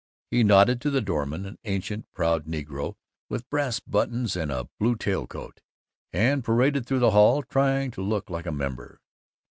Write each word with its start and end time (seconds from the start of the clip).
He 0.31 0.43
nodded 0.43 0.81
to 0.81 0.89
the 0.89 0.99
doorman, 0.99 1.45
an 1.45 1.59
ancient 1.63 2.11
proud 2.15 2.45
negro 2.47 2.95
with 3.29 3.47
brass 3.51 3.79
buttons 3.79 4.35
and 4.35 4.51
a 4.51 4.67
blue 4.79 4.95
tail 4.95 5.27
coat, 5.27 5.61
and 6.11 6.43
paraded 6.43 6.87
through 6.87 6.97
the 7.01 7.11
hall, 7.11 7.43
trying 7.43 7.91
to 7.91 8.01
look 8.01 8.27
like 8.27 8.47
a 8.47 8.51
member. 8.51 8.99